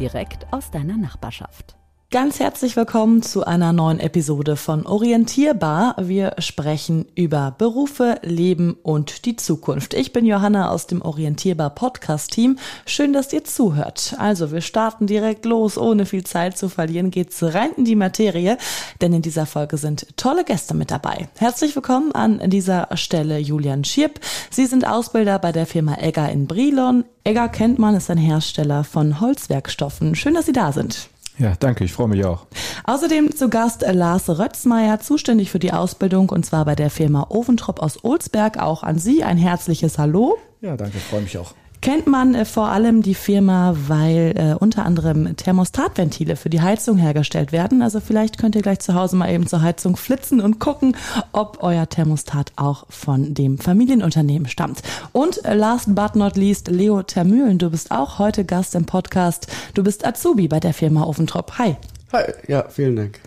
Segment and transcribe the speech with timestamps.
[0.00, 1.79] direkt aus deiner Nachbarschaft.
[2.12, 5.94] Ganz herzlich willkommen zu einer neuen Episode von Orientierbar.
[6.00, 9.94] Wir sprechen über Berufe, Leben und die Zukunft.
[9.94, 12.58] Ich bin Johanna aus dem Orientierbar Podcast Team.
[12.84, 14.16] Schön, dass ihr zuhört.
[14.18, 15.78] Also, wir starten direkt los.
[15.78, 18.58] Ohne viel Zeit zu verlieren geht's rein in die Materie,
[19.00, 21.28] denn in dieser Folge sind tolle Gäste mit dabei.
[21.38, 24.18] Herzlich willkommen an dieser Stelle Julian Schirp.
[24.50, 27.04] Sie sind Ausbilder bei der Firma Egger in Brilon.
[27.22, 30.16] Egger kennt man, ist ein Hersteller von Holzwerkstoffen.
[30.16, 31.08] Schön, dass Sie da sind.
[31.40, 32.46] Ja, danke, ich freue mich auch.
[32.84, 37.80] Außerdem zu Gast Lars Rötzmeier, zuständig für die Ausbildung und zwar bei der Firma Oventrop
[37.80, 38.58] aus Olsberg.
[38.58, 40.36] Auch an Sie ein herzliches Hallo.
[40.60, 44.84] Ja, danke, freue mich auch kennt man äh, vor allem die Firma, weil äh, unter
[44.84, 47.82] anderem Thermostatventile für die Heizung hergestellt werden.
[47.82, 50.96] Also vielleicht könnt ihr gleich zu Hause mal eben zur Heizung flitzen und gucken,
[51.32, 54.82] ob euer Thermostat auch von dem Familienunternehmen stammt.
[55.12, 59.46] Und äh, last but not least, Leo Termühlen, du bist auch heute Gast im Podcast.
[59.74, 61.58] Du bist Azubi bei der Firma Ofentrop.
[61.58, 61.76] Hi.
[62.12, 63.20] Hi, ja, vielen Dank.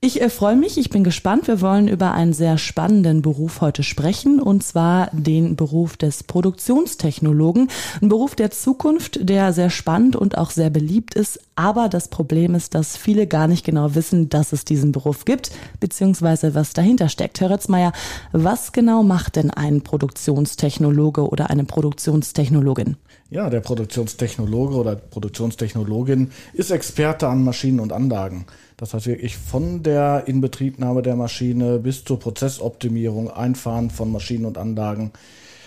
[0.00, 1.48] Ich äh, freue mich, ich bin gespannt.
[1.48, 7.68] Wir wollen über einen sehr spannenden Beruf heute sprechen, und zwar den Beruf des Produktionstechnologen.
[8.00, 11.40] Ein Beruf der Zukunft, der sehr spannend und auch sehr beliebt ist.
[11.56, 15.50] Aber das Problem ist, dass viele gar nicht genau wissen, dass es diesen Beruf gibt,
[15.80, 17.40] beziehungsweise was dahinter steckt.
[17.40, 17.92] Herr Rötzmeier,
[18.30, 22.96] was genau macht denn ein Produktionstechnologe oder eine Produktionstechnologin?
[23.30, 28.46] Ja, der Produktionstechnologe oder Produktionstechnologin ist Experte an Maschinen und Anlagen.
[28.78, 34.56] Das heißt wirklich von der Inbetriebnahme der Maschine bis zur Prozessoptimierung, Einfahren von Maschinen und
[34.56, 35.12] Anlagen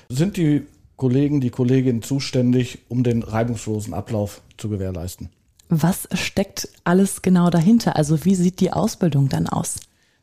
[0.09, 0.63] sind die
[0.97, 5.29] Kollegen, die Kolleginnen zuständig, um den reibungslosen Ablauf zu gewährleisten.
[5.69, 7.95] Was steckt alles genau dahinter?
[7.95, 9.75] Also wie sieht die Ausbildung dann aus?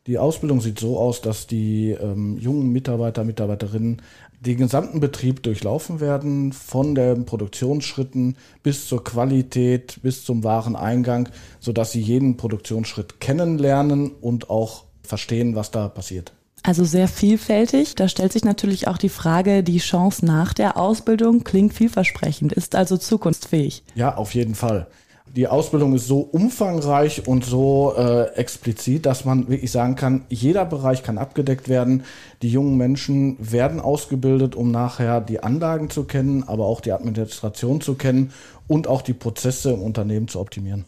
[0.08, 4.00] Die Ausbildung sieht so aus, dass die ähm, jungen Mitarbeiter, Mitarbeiterinnen
[4.41, 11.28] den gesamten Betrieb durchlaufen werden, von den Produktionsschritten bis zur Qualität, bis zum Wareneingang,
[11.60, 16.32] sodass sie jeden Produktionsschritt kennenlernen und auch verstehen, was da passiert.
[16.62, 17.94] Also sehr vielfältig.
[17.94, 22.75] Da stellt sich natürlich auch die Frage, die Chance nach der Ausbildung klingt vielversprechend, ist
[22.75, 23.82] also zukunftsfähig.
[23.94, 24.88] Ja, auf jeden Fall
[25.36, 30.64] die Ausbildung ist so umfangreich und so äh, explizit, dass man wirklich sagen kann, jeder
[30.64, 32.04] Bereich kann abgedeckt werden.
[32.42, 37.80] Die jungen Menschen werden ausgebildet, um nachher die Anlagen zu kennen, aber auch die Administration
[37.80, 38.32] zu kennen
[38.66, 40.84] und auch die Prozesse im Unternehmen zu optimieren.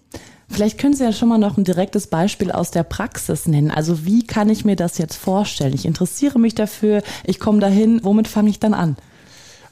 [0.49, 3.71] Vielleicht können Sie ja schon mal noch ein direktes Beispiel aus der Praxis nennen.
[3.71, 5.75] Also wie kann ich mir das jetzt vorstellen?
[5.75, 8.97] Ich interessiere mich dafür, ich komme dahin, womit fange ich dann an?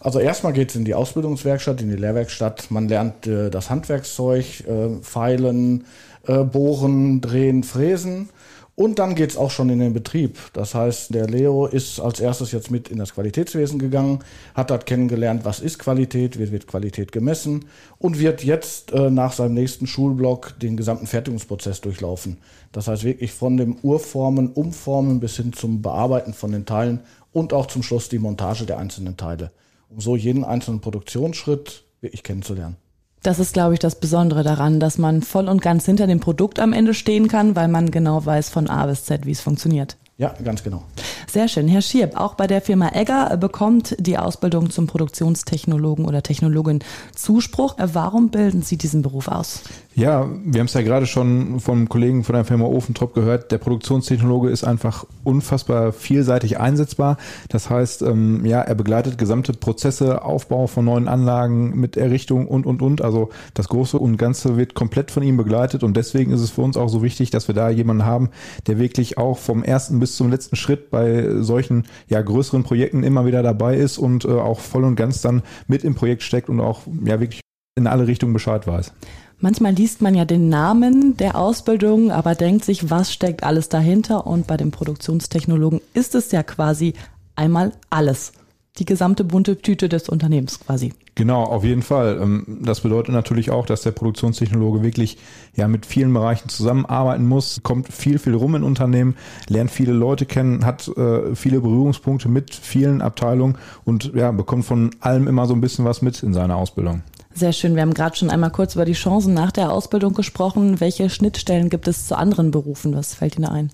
[0.00, 2.70] Also erstmal geht es in die Ausbildungswerkstatt, in die Lehrwerkstatt.
[2.70, 5.84] Man lernt äh, das Handwerkszeug, äh, Feilen,
[6.26, 8.28] äh, Bohren, Drehen, Fräsen.
[8.76, 10.38] Und dann geht es auch schon in den Betrieb.
[10.52, 14.20] Das heißt, der Leo ist als erstes jetzt mit in das Qualitätswesen gegangen,
[14.54, 17.64] hat dort kennengelernt, was ist Qualität, wie wird Qualität gemessen
[17.98, 22.36] und wird jetzt äh, nach seinem nächsten Schulblock den gesamten Fertigungsprozess durchlaufen.
[22.70, 27.00] Das heißt wirklich von dem Urformen, Umformen bis hin zum Bearbeiten von den Teilen
[27.32, 29.50] und auch zum Schluss die Montage der einzelnen Teile
[29.88, 32.76] um so jeden einzelnen Produktionsschritt wirklich kennenzulernen.
[33.22, 36.60] Das ist, glaube ich, das Besondere daran, dass man voll und ganz hinter dem Produkt
[36.60, 39.96] am Ende stehen kann, weil man genau weiß von A bis Z, wie es funktioniert.
[40.18, 40.82] Ja, ganz genau.
[41.28, 41.68] Sehr schön.
[41.68, 46.80] Herr Schierb, auch bei der Firma Egger bekommt die Ausbildung zum Produktionstechnologen oder Technologin
[47.14, 47.76] Zuspruch.
[47.78, 49.62] Warum bilden Sie diesen Beruf aus?
[49.98, 53.50] Ja, wir haben es ja gerade schon vom Kollegen von der Firma Ofentrop gehört.
[53.50, 57.16] Der Produktionstechnologe ist einfach unfassbar vielseitig einsetzbar.
[57.48, 62.64] Das heißt, ähm, ja, er begleitet gesamte Prozesse, Aufbau von neuen Anlagen mit Errichtung und,
[62.64, 63.02] und, und.
[63.02, 66.60] Also das Große und Ganze wird komplett von ihm begleitet und deswegen ist es für
[66.60, 68.30] uns auch so wichtig, dass wir da jemanden haben,
[68.68, 73.26] der wirklich auch vom ersten bis zum letzten Schritt bei solchen ja größeren Projekten immer
[73.26, 76.60] wieder dabei ist und äh, auch voll und ganz dann mit im Projekt steckt und
[76.60, 77.40] auch ja wirklich
[77.74, 78.92] in alle Richtungen Bescheid weiß.
[79.40, 84.26] Manchmal liest man ja den Namen der Ausbildung, aber denkt sich, was steckt alles dahinter?
[84.26, 86.94] Und bei dem Produktionstechnologen ist es ja quasi
[87.36, 88.32] einmal alles
[88.78, 90.92] die gesamte bunte Tüte des Unternehmens quasi.
[91.14, 92.18] Genau, auf jeden Fall.
[92.20, 95.18] Ähm, das bedeutet natürlich auch, dass der Produktionstechnologe wirklich
[95.56, 99.16] ja mit vielen Bereichen zusammenarbeiten muss, kommt viel, viel rum in Unternehmen,
[99.48, 104.90] lernt viele Leute kennen, hat äh, viele Berührungspunkte mit vielen Abteilungen und ja, bekommt von
[105.00, 107.02] allem immer so ein bisschen was mit in seiner Ausbildung.
[107.38, 107.76] Sehr schön.
[107.76, 110.80] Wir haben gerade schon einmal kurz über die Chancen nach der Ausbildung gesprochen.
[110.80, 112.96] Welche Schnittstellen gibt es zu anderen Berufen?
[112.96, 113.70] Was fällt Ihnen ein?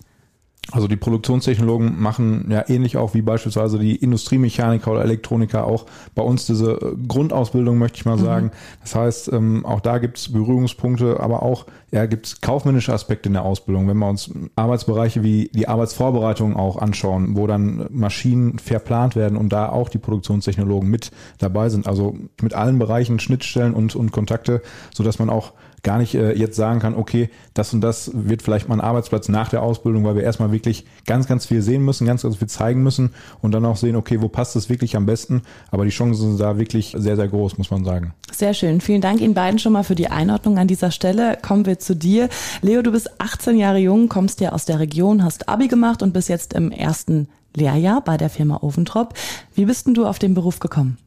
[0.73, 6.23] Also die Produktionstechnologen machen ja ähnlich auch wie beispielsweise die Industriemechaniker oder Elektroniker auch bei
[6.23, 8.25] uns diese äh, Grundausbildung, möchte ich mal mhm.
[8.25, 8.51] sagen.
[8.81, 13.29] Das heißt, ähm, auch da gibt es Berührungspunkte, aber auch ja, gibt es kaufmännische Aspekte
[13.29, 13.87] in der Ausbildung.
[13.89, 19.53] Wenn wir uns Arbeitsbereiche wie die Arbeitsvorbereitung auch anschauen, wo dann Maschinen verplant werden und
[19.53, 21.87] da auch die Produktionstechnologen mit dabei sind.
[21.87, 24.63] Also mit allen Bereichen Schnittstellen und, und Kontakte,
[24.93, 25.53] sodass man auch
[25.85, 29.29] gar nicht äh, jetzt sagen kann, okay, das und das wird vielleicht mal ein Arbeitsplatz
[29.29, 32.49] nach der Ausbildung, weil wir erstmal wirklich ganz, ganz viel sehen müssen, ganz, ganz viel
[32.49, 33.11] zeigen müssen
[33.41, 35.43] und dann auch sehen, okay, wo passt es wirklich am besten.
[35.71, 38.15] Aber die Chancen sind da wirklich sehr, sehr groß, muss man sagen.
[38.33, 38.81] Sehr schön.
[38.81, 41.39] Vielen Dank Ihnen beiden schon mal für die Einordnung an dieser Stelle.
[41.41, 42.29] Kommen wir zu dir.
[42.63, 46.13] Leo, du bist 18 Jahre jung, kommst ja aus der Region, hast Abi gemacht und
[46.13, 49.15] bist jetzt im ersten Lehrjahr bei der Firma Ofentrop.
[49.55, 50.99] Wie bist denn du auf den Beruf gekommen?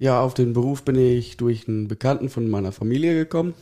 [0.00, 3.54] Ja, auf den Beruf bin ich durch einen Bekannten von meiner Familie gekommen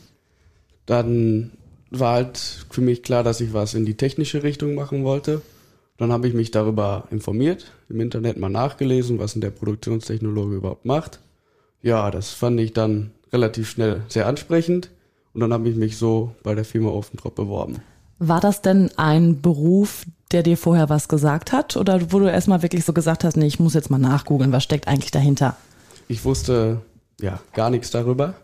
[0.87, 1.51] dann
[1.91, 5.41] war halt für mich klar, dass ich was in die technische Richtung machen wollte.
[5.97, 10.85] Dann habe ich mich darüber informiert, im Internet mal nachgelesen, was denn der Produktionstechnologe überhaupt
[10.85, 11.19] macht.
[11.81, 14.89] Ja, das fand ich dann relativ schnell sehr ansprechend
[15.33, 17.77] und dann habe ich mich so bei der Firma Ofentrop beworben.
[18.19, 22.61] War das denn ein Beruf, der dir vorher was gesagt hat oder wo du erstmal
[22.61, 25.55] wirklich so gesagt hast, nee, ich muss jetzt mal nachgoogeln, was steckt eigentlich dahinter?
[26.07, 26.81] Ich wusste
[27.19, 28.35] ja gar nichts darüber.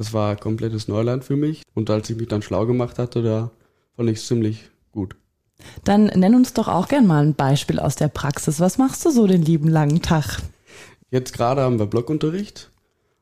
[0.00, 1.62] Das war komplettes Neuland für mich.
[1.74, 3.50] Und als ich mich dann schlau gemacht hatte, da
[3.96, 5.14] fand ich es ziemlich gut.
[5.84, 8.60] Dann nenn uns doch auch gern mal ein Beispiel aus der Praxis.
[8.60, 10.38] Was machst du so den lieben langen Tag?
[11.10, 12.70] Jetzt gerade haben wir Blockunterricht.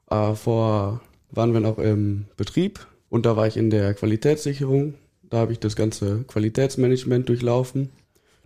[0.08, 1.00] Äh, vor
[1.32, 4.94] waren wir noch im Betrieb und da war ich in der Qualitätssicherung.
[5.28, 7.90] Da habe ich das ganze Qualitätsmanagement durchlaufen,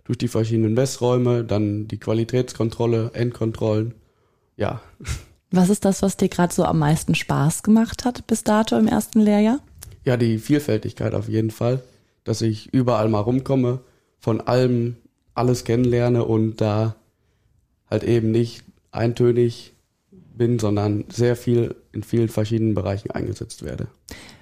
[0.05, 3.93] durch die verschiedenen Messräume, dann die Qualitätskontrolle, Endkontrollen.
[4.57, 4.81] Ja,
[5.55, 8.87] Was ist das, was dir gerade so am meisten Spaß gemacht hat bis dato im
[8.87, 9.59] ersten Lehrjahr?
[10.03, 11.83] Ja, die Vielfältigkeit auf jeden Fall,
[12.23, 13.81] dass ich überall mal rumkomme,
[14.19, 14.95] von allem
[15.35, 16.95] alles kennenlerne und da
[17.87, 19.73] halt eben nicht eintönig
[20.35, 23.89] bin, sondern sehr viel in vielen verschiedenen Bereichen eingesetzt werde.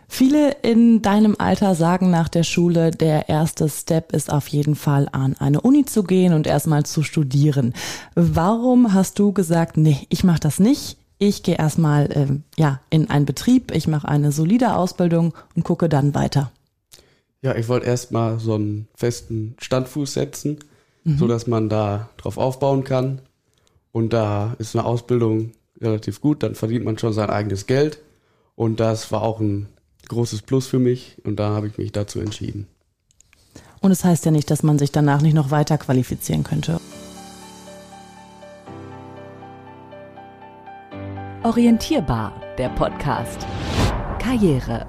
[0.08, 5.10] Viele in deinem Alter sagen nach der Schule, der erste Step ist auf jeden Fall
[5.12, 7.74] an eine Uni zu gehen und erstmal zu studieren.
[8.16, 10.98] Warum hast du gesagt, nee, ich mache das nicht?
[11.24, 15.88] Ich gehe erstmal ähm, ja, in einen Betrieb, ich mache eine solide Ausbildung und gucke
[15.88, 16.52] dann weiter.
[17.44, 20.58] Ja, ich wollte erstmal so einen festen Standfuß setzen,
[21.04, 21.20] mhm.
[21.20, 23.22] so dass man da drauf aufbauen kann.
[23.92, 28.00] Und da ist eine Ausbildung relativ gut, dann verdient man schon sein eigenes Geld.
[28.56, 29.68] Und das war auch ein
[30.08, 32.66] großes Plus für mich und da habe ich mich dazu entschieden.
[33.80, 36.82] Und es das heißt ja nicht, dass man sich danach nicht noch weiter qualifizieren könnte.
[41.52, 43.46] Orientierbar, der Podcast.
[44.20, 44.88] Karriere.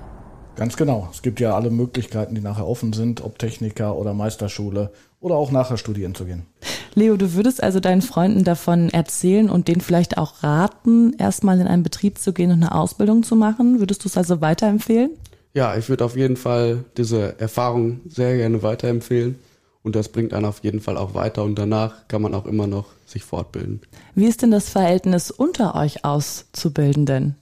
[0.55, 1.09] Ganz genau.
[1.11, 5.51] Es gibt ja alle Möglichkeiten, die nachher offen sind, ob Techniker oder Meisterschule oder auch
[5.51, 6.47] nachher studieren zu gehen.
[6.95, 11.67] Leo, du würdest also deinen Freunden davon erzählen und denen vielleicht auch raten, erstmal in
[11.67, 13.81] einen Betrieb zu gehen und eine Ausbildung zu machen.
[13.81, 15.11] Würdest du es also weiterempfehlen?
[15.55, 19.35] Ja, ich würde auf jeden Fall diese Erfahrung sehr gerne weiterempfehlen.
[19.83, 22.67] Und das bringt einen auf jeden Fall auch weiter und danach kann man auch immer
[22.67, 23.81] noch sich fortbilden.
[24.15, 27.37] Wie ist denn das Verhältnis unter euch Auszubildenden?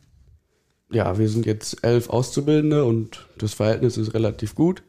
[0.90, 4.82] Ja, wir sind jetzt elf Auszubildende und das Verhältnis ist relativ gut.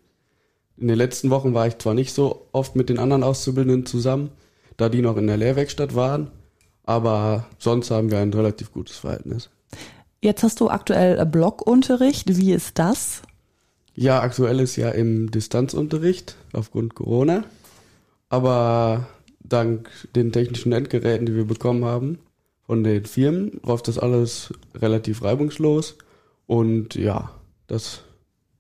[0.78, 4.32] In den letzten Wochen war ich zwar nicht so oft mit den anderen Auszubildenden zusammen,
[4.78, 6.32] da die noch in der Lehrwerkstatt waren.
[6.84, 9.50] Aber sonst haben wir ein relativ gutes Verhältnis.
[10.22, 12.38] Jetzt hast du aktuell Blockunterricht.
[12.38, 13.22] Wie ist das?
[13.96, 17.44] Ja, aktuell ist ja im Distanzunterricht aufgrund Corona.
[18.30, 19.08] Aber
[19.44, 22.20] dank den technischen Endgeräten, die wir bekommen haben
[22.66, 25.98] von den Firmen, läuft das alles relativ reibungslos.
[26.48, 27.32] Und ja,
[27.68, 28.02] das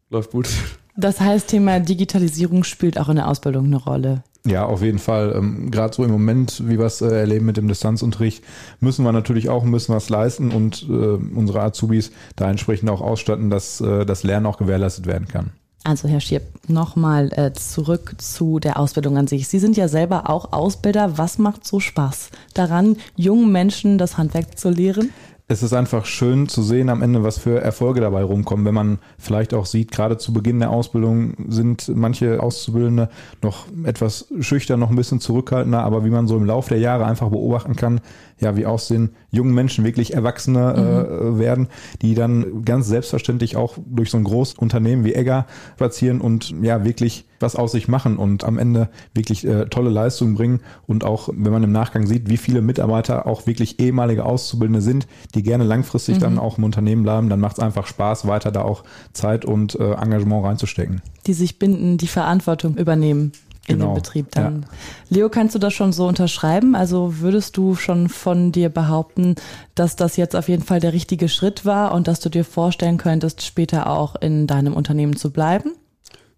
[0.09, 0.49] läuft gut.
[0.97, 4.23] Das heißt, Thema Digitalisierung spielt auch in der Ausbildung eine Rolle.
[4.45, 5.33] Ja, auf jeden Fall.
[5.35, 8.43] Ähm, Gerade so im Moment, wie wir es äh, erleben mit dem Distanzunterricht,
[8.79, 13.01] müssen wir natürlich auch ein bisschen was leisten und äh, unsere Azubis da entsprechend auch
[13.01, 15.51] ausstatten, dass äh, das Lernen auch gewährleistet werden kann.
[15.83, 19.47] Also Herr Schirp, nochmal äh, zurück zu der Ausbildung an sich.
[19.47, 21.17] Sie sind ja selber auch Ausbilder.
[21.17, 25.11] Was macht so Spaß daran, jungen Menschen das Handwerk zu lehren?
[25.51, 28.65] Es ist einfach schön zu sehen am Ende, was für Erfolge dabei rumkommen.
[28.65, 33.09] Wenn man vielleicht auch sieht, gerade zu Beginn der Ausbildung sind manche Auszubildende
[33.41, 37.05] noch etwas schüchtern, noch ein bisschen zurückhaltender, aber wie man so im Laufe der Jahre
[37.05, 37.99] einfach beobachten kann,
[38.39, 41.39] ja, wie aus den jungen Menschen wirklich Erwachsene äh, mhm.
[41.39, 41.67] werden,
[42.01, 47.25] die dann ganz selbstverständlich auch durch so ein Großunternehmen wie Egger platzieren und ja, wirklich
[47.41, 50.61] was aus sich machen und am Ende wirklich äh, tolle Leistungen bringen.
[50.87, 55.07] Und auch, wenn man im Nachgang sieht, wie viele Mitarbeiter auch wirklich ehemalige Auszubildende sind,
[55.35, 56.21] die gerne langfristig mhm.
[56.21, 58.83] dann auch im Unternehmen bleiben, dann macht es einfach Spaß, weiter da auch
[59.13, 61.01] Zeit und äh, Engagement reinzustecken.
[61.27, 63.31] Die sich binden, die Verantwortung übernehmen
[63.67, 63.91] in genau.
[63.91, 64.61] dem Betrieb dann.
[64.61, 64.67] Ja.
[65.09, 66.75] Leo, kannst du das schon so unterschreiben?
[66.75, 69.35] Also würdest du schon von dir behaupten,
[69.75, 72.97] dass das jetzt auf jeden Fall der richtige Schritt war und dass du dir vorstellen
[72.97, 75.73] könntest, später auch in deinem Unternehmen zu bleiben?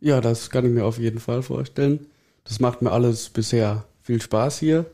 [0.03, 2.07] Ja, das kann ich mir auf jeden Fall vorstellen.
[2.43, 4.85] Das macht mir alles bisher viel Spaß hier.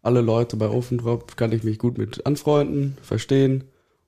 [0.00, 3.64] Alle Leute bei Ofentrop kann ich mich gut mit anfreunden, verstehen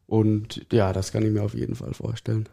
[0.06, 2.48] und ja, das kann ich mir auf jeden Fall vorstellen.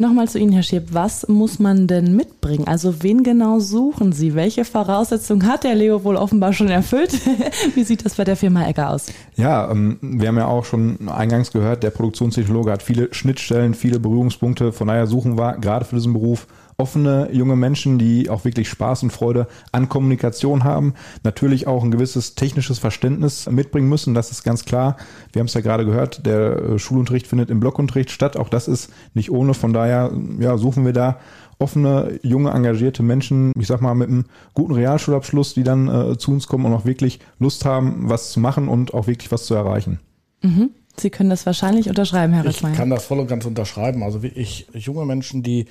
[0.00, 2.66] Nochmal zu Ihnen, Herr Schieb, was muss man denn mitbringen?
[2.66, 4.34] Also wen genau suchen Sie?
[4.34, 7.12] Welche Voraussetzungen hat der Leo wohl offenbar schon erfüllt?
[7.74, 9.06] Wie sieht das bei der Firma Egger aus?
[9.36, 14.00] Ja, ähm, wir haben ja auch schon eingangs gehört, der Produktionstechnologe hat viele Schnittstellen, viele
[14.00, 14.72] Berührungspunkte.
[14.72, 16.46] Von daher suchen wir gerade für diesen Beruf
[16.80, 20.94] offene junge Menschen, die auch wirklich Spaß und Freude an Kommunikation haben,
[21.24, 24.14] natürlich auch ein gewisses technisches Verständnis mitbringen müssen.
[24.14, 24.96] Das ist ganz klar.
[25.32, 28.36] Wir haben es ja gerade gehört, der äh, Schulunterricht findet im Blockunterricht statt.
[28.36, 29.54] Auch das ist nicht ohne.
[29.54, 31.18] Von daher ja, suchen wir da
[31.58, 36.30] offene, junge, engagierte Menschen, ich sag mal, mit einem guten Realschulabschluss, die dann äh, zu
[36.30, 39.54] uns kommen und auch wirklich Lust haben, was zu machen und auch wirklich was zu
[39.56, 39.98] erreichen.
[40.42, 40.70] Mhm.
[41.00, 42.72] Sie können das wahrscheinlich unterschreiben, Herr Ritzmeier.
[42.72, 44.02] Ich kann das voll und ganz unterschreiben.
[44.02, 45.66] Also wirklich junge Menschen, die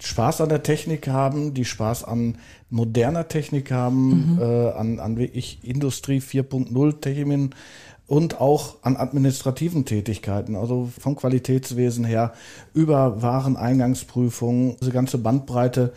[0.00, 4.38] Spaß an der Technik haben, die Spaß an moderner Technik haben, mhm.
[4.40, 7.54] äh, an, an wirklich Industrie 4.0 Themen
[8.06, 12.32] und auch an administrativen Tätigkeiten, also vom Qualitätswesen her
[12.74, 15.92] über Wareneingangsprüfungen, diese ganze Bandbreite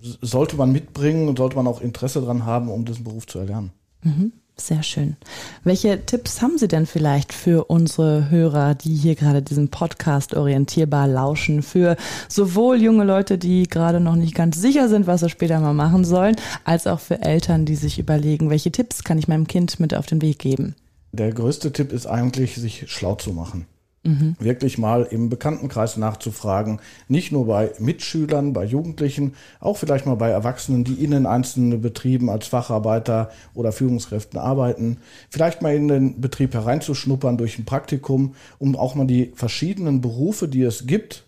[0.00, 3.70] sollte man mitbringen und sollte man auch Interesse daran haben, um diesen Beruf zu erlernen.
[4.02, 4.32] Mhm.
[4.60, 5.16] Sehr schön.
[5.64, 11.08] Welche Tipps haben Sie denn vielleicht für unsere Hörer, die hier gerade diesen Podcast orientierbar
[11.08, 11.96] lauschen, für
[12.28, 16.04] sowohl junge Leute, die gerade noch nicht ganz sicher sind, was sie später mal machen
[16.04, 19.94] sollen, als auch für Eltern, die sich überlegen, welche Tipps kann ich meinem Kind mit
[19.94, 20.74] auf den Weg geben?
[21.12, 23.66] Der größte Tipp ist eigentlich, sich schlau zu machen.
[24.02, 24.34] Mhm.
[24.38, 30.30] Wirklich mal im Bekanntenkreis nachzufragen, nicht nur bei Mitschülern, bei Jugendlichen, auch vielleicht mal bei
[30.30, 36.20] Erwachsenen, die in den einzelnen Betrieben als Facharbeiter oder Führungskräften arbeiten, vielleicht mal in den
[36.20, 41.26] Betrieb hereinzuschnuppern durch ein Praktikum, um auch mal die verschiedenen Berufe, die es gibt,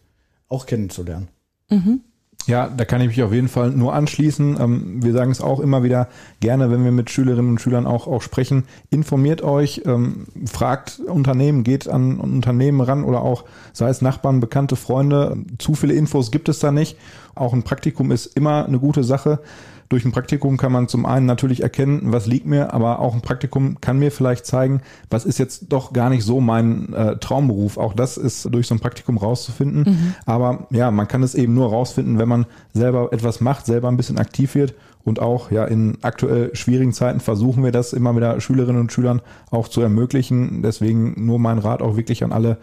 [0.49, 1.29] auch kennenzulernen.
[1.69, 2.01] Mhm.
[2.47, 4.59] Ja, da kann ich mich auf jeden Fall nur anschließen.
[4.61, 6.09] Ähm, wir sagen es auch immer wieder
[6.41, 8.65] gerne, wenn wir mit Schülerinnen und Schülern auch, auch sprechen.
[8.91, 14.77] Informiert euch, ähm, fragt Unternehmen, geht an Unternehmen ran oder auch, sei es Nachbarn, bekannte
[14.77, 15.37] Freunde.
[15.59, 16.97] Zu viele Infos gibt es da nicht.
[17.35, 19.41] Auch ein Praktikum ist immer eine gute Sache.
[19.93, 23.21] Durch ein Praktikum kann man zum einen natürlich erkennen, was liegt mir, aber auch ein
[23.21, 24.81] Praktikum kann mir vielleicht zeigen,
[25.11, 27.77] was ist jetzt doch gar nicht so mein äh, Traumberuf.
[27.77, 29.83] Auch das ist durch so ein Praktikum rauszufinden.
[29.83, 30.15] Mhm.
[30.25, 33.99] Aber ja, man kann es eben nur rausfinden, wenn man selber etwas macht, selber ein
[33.99, 34.73] bisschen aktiv wird
[35.05, 39.21] und auch ja in aktuell schwierigen Zeiten versuchen wir das immer wieder Schülerinnen und Schülern
[39.51, 40.63] auch zu ermöglichen.
[40.63, 42.57] Deswegen nur mein Rat auch wirklich an alle,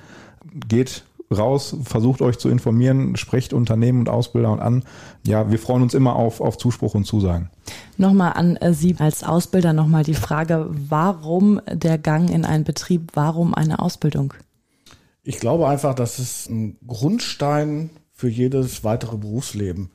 [0.68, 4.84] geht raus, versucht euch zu informieren, sprecht Unternehmen und Ausbilder und an.
[5.26, 7.50] Ja, wir freuen uns immer auf, auf Zuspruch und Zusagen.
[7.98, 13.12] Nochmal an äh, Sie als Ausbilder nochmal die Frage, warum der Gang in einen Betrieb,
[13.14, 14.34] warum eine Ausbildung?
[15.24, 19.92] Ich glaube einfach, das ist ein Grundstein für jedes weitere Berufsleben.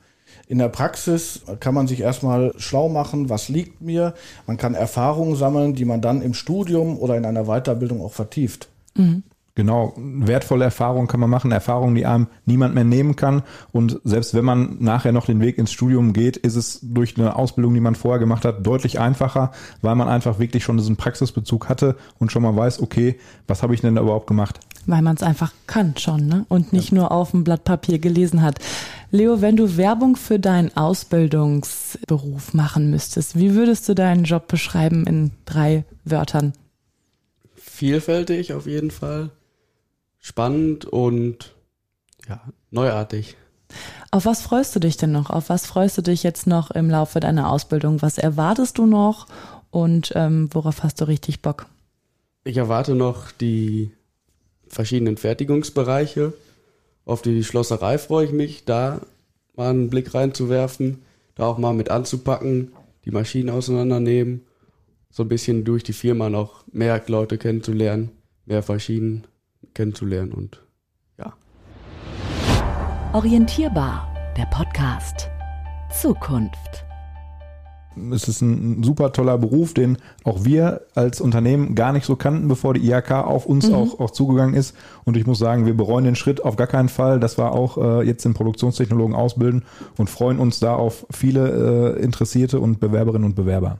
[0.47, 4.13] In der Praxis kann man sich erstmal schlau machen, was liegt mir.
[4.47, 8.69] Man kann Erfahrungen sammeln, die man dann im Studium oder in einer Weiterbildung auch vertieft.
[8.95, 9.23] Mhm.
[9.57, 13.41] Genau, wertvolle Erfahrungen kann man machen, Erfahrungen, die einem niemand mehr nehmen kann.
[13.71, 17.37] Und selbst wenn man nachher noch den Weg ins Studium geht, ist es durch eine
[17.37, 21.69] Ausbildung, die man vorher gemacht hat, deutlich einfacher, weil man einfach wirklich schon diesen Praxisbezug
[21.69, 24.59] hatte und schon mal weiß, okay, was habe ich denn da überhaupt gemacht?
[24.87, 26.45] Weil man es einfach kann schon, ne?
[26.49, 26.97] Und nicht ja.
[26.97, 28.59] nur auf dem Blatt Papier gelesen hat.
[29.09, 35.07] Leo, wenn du Werbung für deinen Ausbildungsberuf machen müsstest, wie würdest du deinen Job beschreiben
[35.07, 36.51] in drei Wörtern?
[37.55, 39.31] Vielfältig auf jeden Fall
[40.25, 41.53] spannend und
[42.27, 42.41] ja,
[42.71, 43.37] neuartig.
[44.09, 45.29] Auf was freust du dich denn noch?
[45.29, 48.01] Auf was freust du dich jetzt noch im Laufe deiner Ausbildung?
[48.01, 49.27] Was erwartest du noch
[49.69, 51.67] und ähm, worauf hast du richtig Bock?
[52.43, 53.91] Ich erwarte noch die
[54.67, 56.33] verschiedenen Fertigungsbereiche.
[57.05, 59.01] Auf die Schlosserei freue ich mich, da
[59.55, 61.03] mal einen Blick reinzuwerfen,
[61.35, 62.71] da auch mal mit anzupacken,
[63.05, 64.41] die Maschinen auseinandernehmen,
[65.11, 68.09] so ein bisschen durch die Firma noch mehr Leute kennenzulernen,
[68.47, 69.27] mehr verschieden
[69.75, 70.63] kennenzulernen und
[71.19, 71.33] ja.
[73.13, 75.29] Orientierbar, der Podcast.
[75.93, 76.83] Zukunft.
[78.11, 82.49] es ist ein super toller Beruf, den auch wir als Unternehmen gar nicht so kannten,
[82.49, 83.75] bevor die IHK auf uns mhm.
[83.75, 84.75] auch, auch zugegangen ist.
[85.05, 87.77] Und ich muss sagen, wir bereuen den Schritt auf gar keinen Fall, dass wir auch
[87.77, 89.63] äh, jetzt den Produktionstechnologen ausbilden
[89.97, 93.79] und freuen uns da auf viele äh, Interessierte und Bewerberinnen und Bewerber.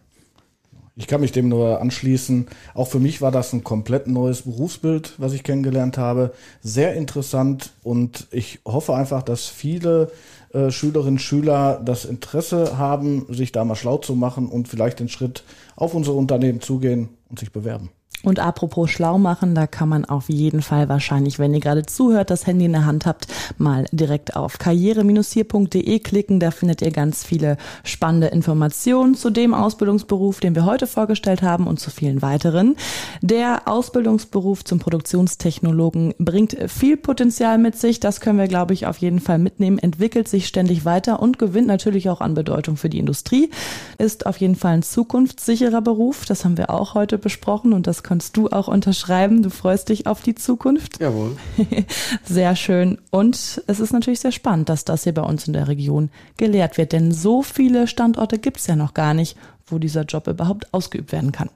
[0.97, 2.47] Ich kann mich dem nur anschließen.
[2.73, 6.31] Auch für mich war das ein komplett neues Berufsbild, was ich kennengelernt habe.
[6.61, 10.11] Sehr interessant und ich hoffe einfach, dass viele
[10.53, 15.01] äh, Schülerinnen und Schüler das Interesse haben, sich da mal schlau zu machen und vielleicht
[15.01, 15.43] den Schritt
[15.75, 17.89] auf unser Unternehmen zugehen und sich bewerben.
[18.23, 22.31] Und apropos schlau machen, da kann man auf jeden Fall wahrscheinlich, wenn ihr gerade zuhört,
[22.31, 26.39] das Handy in der Hand habt, mal direkt auf karriere-hier.de klicken.
[26.39, 31.67] Da findet ihr ganz viele spannende Informationen zu dem Ausbildungsberuf, den wir heute vorgestellt haben
[31.67, 32.75] und zu vielen weiteren.
[33.21, 37.99] Der Ausbildungsberuf zum Produktionstechnologen bringt viel Potenzial mit sich.
[37.99, 41.67] Das können wir, glaube ich, auf jeden Fall mitnehmen, entwickelt sich ständig weiter und gewinnt
[41.67, 43.51] natürlich auch an Bedeutung für die Industrie.
[43.99, 46.25] Ist auf jeden Fall ein zukunftssicherer Beruf.
[46.25, 49.41] Das haben wir auch heute besprochen und das kannst du auch unterschreiben.
[49.41, 50.99] Du freust dich auf die Zukunft.
[50.99, 51.35] Jawohl.
[52.23, 52.99] Sehr schön.
[53.09, 56.77] Und es ist natürlich sehr spannend, dass das hier bei uns in der Region gelehrt
[56.77, 56.91] wird.
[56.91, 59.35] Denn so viele Standorte gibt es ja noch gar nicht,
[59.65, 61.49] wo dieser Job überhaupt ausgeübt werden kann.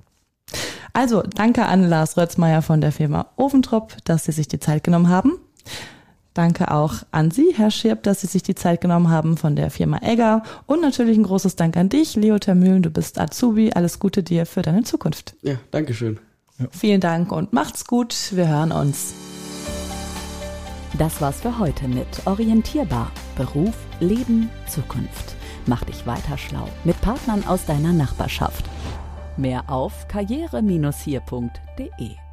[0.91, 5.10] Also, danke an Lars Rötzmeier von der Firma Ofentrop, dass Sie sich die Zeit genommen
[5.10, 5.34] haben.
[6.34, 9.70] Danke auch an Sie, Herr Schirp, dass Sie sich die Zeit genommen haben von der
[9.70, 10.41] Firma Egger.
[10.65, 12.82] Und natürlich ein großes Dank an dich, Leo Termühlen.
[12.82, 13.72] Du bist Azubi.
[13.74, 15.36] Alles Gute dir für deine Zukunft.
[15.44, 16.20] Ja, danke schön.
[16.60, 16.68] Ja.
[16.72, 18.16] Vielen Dank und macht's gut.
[18.32, 19.13] Wir hören uns.
[20.98, 23.12] Das war's für heute mit Orientierbar.
[23.36, 25.36] Beruf, Leben, Zukunft.
[25.66, 28.66] Mach dich weiter schlau mit Partnern aus deiner Nachbarschaft.
[29.38, 32.28] Mehr auf karriere-hier.de